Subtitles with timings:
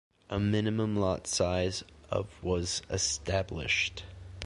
[0.31, 4.01] A minimum lot size of was established.